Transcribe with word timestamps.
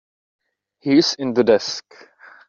He's 0.79 1.13
in 1.13 1.35
the 1.35 1.43
desk. 1.43 1.85